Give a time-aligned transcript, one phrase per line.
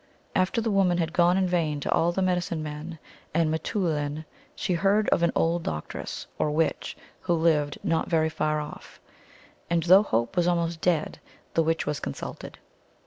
[0.33, 2.97] After the woman had gone in vain to all the medi cine men
[3.35, 8.59] and mteoulin, she heard of an old doctress, or witch, who lived not very far
[8.59, 8.99] off.
[9.69, 11.19] And though hope was almost dead,
[11.53, 12.57] the witch was consulted.